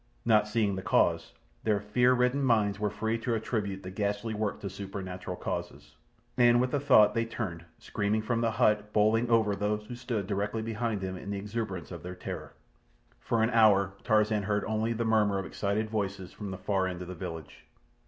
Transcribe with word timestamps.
Not 0.25 0.47
seeing 0.47 0.75
the 0.75 0.81
cause, 0.81 1.33
their 1.63 1.79
fear 1.79 2.13
ridden 2.15 2.41
minds 2.43 2.79
were 2.79 2.89
free 2.89 3.19
to 3.19 3.35
attribute 3.35 3.83
the 3.83 3.91
ghastly 3.91 4.33
work 4.33 4.59
to 4.61 4.67
supernatural 4.71 5.35
causes, 5.35 5.95
and 6.37 6.59
with 6.59 6.71
the 6.71 6.79
thought 6.79 7.13
they 7.13 7.23
turned, 7.23 7.65
screaming, 7.77 8.23
from 8.23 8.41
the 8.41 8.49
hut, 8.57 8.93
bowling 8.93 9.29
over 9.29 9.55
those 9.55 9.85
who 9.85 9.95
stood 9.95 10.25
directly 10.25 10.63
behind 10.63 11.01
them 11.01 11.17
in 11.17 11.29
the 11.29 11.37
exuberance 11.37 11.91
of 11.91 12.01
their 12.01 12.15
terror. 12.15 12.53
For 13.19 13.43
an 13.43 13.51
hour 13.51 13.93
Tarzan 14.03 14.41
heard 14.41 14.65
only 14.65 14.91
the 14.93 15.05
murmur 15.05 15.37
of 15.37 15.45
excited 15.45 15.91
voices 15.91 16.31
from 16.31 16.49
the 16.49 16.57
far 16.57 16.87
end 16.87 17.03
of 17.03 17.07
the 17.07 17.13
village. 17.13 17.67